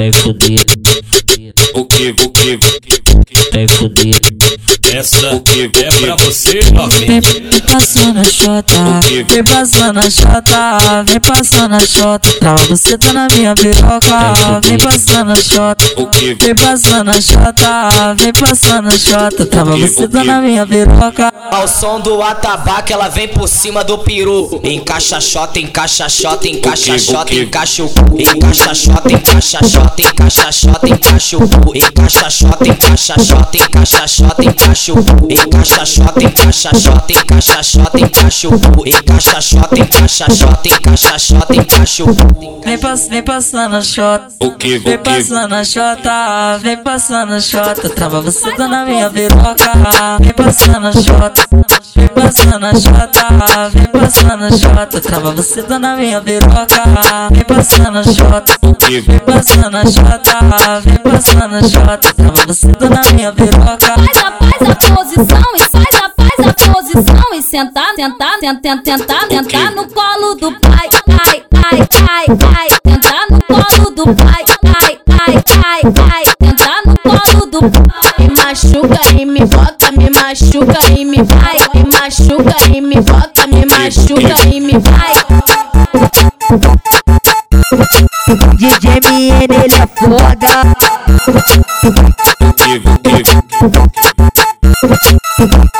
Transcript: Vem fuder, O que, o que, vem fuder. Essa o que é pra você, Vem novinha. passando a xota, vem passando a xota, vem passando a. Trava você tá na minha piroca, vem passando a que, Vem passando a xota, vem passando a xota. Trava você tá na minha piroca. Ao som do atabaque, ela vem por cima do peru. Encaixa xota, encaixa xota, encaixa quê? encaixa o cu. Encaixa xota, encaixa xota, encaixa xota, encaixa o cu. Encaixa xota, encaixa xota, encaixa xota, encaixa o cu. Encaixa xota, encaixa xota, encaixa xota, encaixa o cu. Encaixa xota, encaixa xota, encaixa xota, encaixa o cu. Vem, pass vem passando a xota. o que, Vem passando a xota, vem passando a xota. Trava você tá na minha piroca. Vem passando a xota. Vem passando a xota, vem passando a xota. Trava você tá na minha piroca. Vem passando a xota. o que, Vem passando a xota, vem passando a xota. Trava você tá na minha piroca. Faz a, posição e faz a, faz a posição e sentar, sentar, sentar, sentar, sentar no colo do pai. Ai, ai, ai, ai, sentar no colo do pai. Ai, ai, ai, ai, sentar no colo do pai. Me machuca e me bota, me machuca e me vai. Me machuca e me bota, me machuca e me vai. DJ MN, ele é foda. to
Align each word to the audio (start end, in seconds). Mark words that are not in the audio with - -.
Vem 0.00 0.12
fuder, 0.12 0.64
O 1.74 1.84
que, 1.84 2.08
o 2.08 2.30
que, 2.30 2.58
vem 3.52 3.68
fuder. 3.68 4.69
Essa 4.88 5.34
o 5.34 5.40
que 5.40 5.70
é 5.76 5.88
pra 5.88 6.16
você, 6.16 6.60
Vem 6.60 6.72
novinha. 6.72 7.22
passando 7.70 8.20
a 8.20 8.24
xota, 8.24 8.74
vem 9.28 9.44
passando 9.44 9.98
a 9.98 10.10
xota, 10.10 11.04
vem 11.06 11.20
passando 11.20 11.74
a. 11.74 11.80
Trava 12.40 12.64
você 12.64 12.96
tá 12.98 13.12
na 13.12 13.28
minha 13.36 13.54
piroca, 13.54 14.60
vem 14.64 14.78
passando 14.78 15.32
a 15.32 16.06
que, 16.10 16.34
Vem 16.34 16.54
passando 16.54 17.10
a 17.10 17.20
xota, 17.20 18.14
vem 18.16 18.32
passando 18.32 18.88
a 18.88 18.98
xota. 18.98 19.46
Trava 19.46 19.76
você 19.76 20.08
tá 20.08 20.24
na 20.24 20.40
minha 20.40 20.66
piroca. 20.66 21.32
Ao 21.50 21.68
som 21.68 22.00
do 22.00 22.22
atabaque, 22.22 22.92
ela 22.92 23.08
vem 23.08 23.28
por 23.28 23.48
cima 23.48 23.84
do 23.84 23.98
peru. 23.98 24.60
Encaixa 24.64 25.20
xota, 25.20 25.58
encaixa 25.58 26.08
xota, 26.08 26.48
encaixa 26.48 26.98
quê? 27.24 27.42
encaixa 27.42 27.84
o 27.84 27.88
cu. 27.88 28.20
Encaixa 28.20 28.74
xota, 28.74 29.12
encaixa 29.12 29.58
xota, 29.68 30.02
encaixa 30.02 30.52
xota, 30.52 30.88
encaixa 30.88 31.36
o 31.36 31.48
cu. 31.48 31.76
Encaixa 31.76 32.30
xota, 32.30 32.68
encaixa 32.68 33.14
xota, 33.18 33.56
encaixa 33.56 34.08
xota, 34.08 34.44
encaixa 34.44 34.69
o 34.70 34.94
cu. 34.94 35.26
Encaixa 35.30 35.84
xota, 35.84 36.22
encaixa 36.22 36.70
xota, 36.74 37.12
encaixa 37.12 37.62
xota, 37.62 38.00
encaixa 38.00 38.48
o 38.48 38.60
cu. 38.60 38.86
Encaixa 38.86 39.40
xota, 39.40 39.78
encaixa 39.78 40.26
xota, 40.30 40.68
encaixa 40.68 41.18
xota, 41.18 41.54
encaixa 41.56 42.04
o 42.04 42.06
cu. 42.06 42.60
Vem, 42.64 42.78
pass 42.78 43.08
vem 43.08 43.22
passando 43.22 43.76
a 43.76 43.82
xota. 43.82 44.28
o 44.40 44.50
que, 44.52 44.78
Vem 44.78 44.98
passando 44.98 45.54
a 45.54 45.64
xota, 45.64 46.58
vem 46.62 46.76
passando 46.82 47.32
a 47.34 47.40
xota. 47.40 47.88
Trava 47.90 48.20
você 48.20 48.52
tá 48.52 48.68
na 48.68 48.84
minha 48.84 49.10
piroca. 49.10 49.72
Vem 50.20 50.32
passando 50.32 50.86
a 50.86 50.92
xota. 50.92 51.46
Vem 51.96 52.08
passando 52.08 52.66
a 52.66 52.74
xota, 52.74 53.68
vem 53.72 53.86
passando 53.86 54.44
a 54.44 54.50
xota. 54.50 55.00
Trava 55.00 55.32
você 55.32 55.62
tá 55.62 55.78
na 55.78 55.96
minha 55.96 56.20
piroca. 56.20 56.84
Vem 57.32 57.44
passando 57.44 57.98
a 57.98 58.04
xota. 58.04 58.56
o 58.62 58.74
que, 58.74 59.00
Vem 59.00 59.18
passando 59.18 59.76
a 59.76 59.84
xota, 59.84 60.80
vem 60.84 60.98
passando 60.98 61.56
a 61.56 61.62
xota. 61.62 62.14
Trava 62.14 62.46
você 62.46 62.68
tá 62.72 62.88
na 62.88 63.12
minha 63.12 63.32
piroca. 63.32 63.94
Faz 64.60 64.68
a, 64.68 64.94
posição 64.94 65.56
e 65.56 65.60
faz 65.60 65.86
a, 65.94 66.10
faz 66.10 66.46
a 66.46 66.52
posição 66.70 67.34
e 67.34 67.42
sentar, 67.42 67.94
sentar, 67.94 68.38
sentar, 68.40 68.82
sentar, 68.84 69.26
sentar 69.26 69.72
no 69.72 69.86
colo 69.88 70.34
do 70.34 70.52
pai. 70.60 70.90
Ai, 71.08 71.42
ai, 71.54 71.88
ai, 72.10 72.26
ai, 72.58 72.68
sentar 72.86 73.26
no 73.30 73.40
colo 73.40 73.90
do 73.90 74.04
pai. 74.14 74.44
Ai, 74.82 75.00
ai, 75.26 75.42
ai, 75.64 75.80
ai, 76.12 76.24
sentar 76.42 76.82
no 76.84 76.94
colo 76.98 77.46
do 77.46 77.60
pai. 77.70 78.12
Me 78.18 78.28
machuca 78.34 79.00
e 79.18 79.24
me 79.24 79.46
bota, 79.46 79.92
me 79.92 80.10
machuca 80.10 80.78
e 80.94 81.04
me 81.06 81.22
vai. 81.22 81.56
Me 81.74 81.90
machuca 81.90 82.56
e 82.70 82.80
me 82.82 83.00
bota, 83.00 83.46
me 83.46 83.64
machuca 83.64 84.46
e 84.46 84.60
me 84.60 84.78
vai. 84.78 85.14
DJ 88.58 89.00
MN, 89.00 89.54
ele 89.64 89.74
é 89.74 89.86
foda. 89.96 90.60
to 95.40 95.79